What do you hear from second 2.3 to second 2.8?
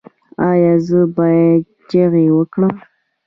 وکړم؟